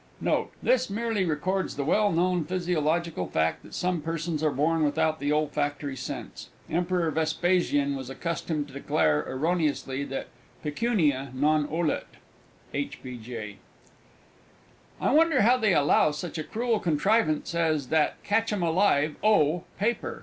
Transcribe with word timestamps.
Note. 0.19 0.51
This 0.63 0.89
merely 0.89 1.25
records 1.25 1.75
the 1.75 1.83
well 1.85 2.11
known 2.11 2.43
physiological 2.43 3.27
fact 3.27 3.61
that 3.61 3.75
some 3.75 4.01
persons 4.01 4.41
are 4.41 4.49
born 4.49 4.83
without 4.83 5.19
the 5.19 5.31
olfactory 5.31 5.95
sense. 5.95 6.49
Emperor 6.71 7.11
Vespasian 7.11 7.95
was 7.95 8.09
accustomed 8.09 8.67
to 8.67 8.73
declare 8.73 9.23
(erroneously) 9.29 10.03
that 10.05 10.25
"pecunia 10.63 11.31
non 11.35 11.67
olet." 11.67 12.07
H. 12.73 12.97
B. 13.03 13.15
J. 13.19 13.57
"I 14.99 15.11
wonder 15.11 15.39
they 15.61 15.75
allow 15.75 16.09
such 16.09 16.39
a 16.39 16.43
cruel 16.43 16.79
contrivance 16.79 17.53
as 17.53 17.89
that 17.89 18.15
'Catch 18.23 18.51
'em 18.51 18.63
alive, 18.63 19.17
oh!' 19.23 19.65
paper!" 19.77 20.19